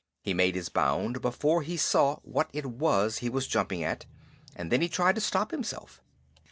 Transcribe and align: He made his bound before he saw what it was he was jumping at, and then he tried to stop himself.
He 0.23 0.33
made 0.33 0.55
his 0.55 0.67
bound 0.69 1.21
before 1.21 1.61
he 1.61 1.77
saw 1.77 2.15
what 2.23 2.49
it 2.53 2.65
was 2.65 3.19
he 3.19 3.29
was 3.29 3.45
jumping 3.45 3.83
at, 3.83 4.07
and 4.55 4.71
then 4.71 4.81
he 4.81 4.89
tried 4.89 5.13
to 5.13 5.21
stop 5.21 5.51
himself. 5.51 6.01